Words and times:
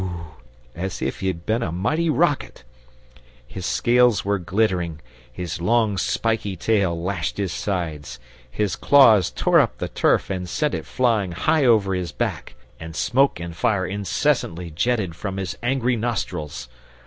as 0.73 0.99
if 0.99 1.19
he 1.19 1.27
had 1.27 1.45
been 1.45 1.61
a 1.61 1.71
mighty 1.71 2.09
rocket! 2.09 2.63
His 3.45 3.67
scales 3.67 4.25
were 4.25 4.39
glittering, 4.39 4.99
his 5.31 5.61
long 5.61 5.95
spiky 5.95 6.55
tail 6.55 6.99
lashed 6.99 7.37
his 7.37 7.51
sides, 7.53 8.17
his 8.49 8.75
claws 8.75 9.29
tore 9.29 9.59
up 9.59 9.77
the 9.77 9.89
turf 9.89 10.31
and 10.31 10.49
sent 10.49 10.73
it 10.73 10.87
flying 10.87 11.33
high 11.33 11.65
over 11.65 11.93
his 11.93 12.11
back, 12.11 12.55
and 12.79 12.95
smoke 12.95 13.39
and 13.39 13.55
fire 13.55 13.85
incessantly 13.85 14.71
jetted 14.71 15.13
from 15.15 15.37
his 15.37 15.55
angry 15.61 15.95
nostrils. 15.95 16.67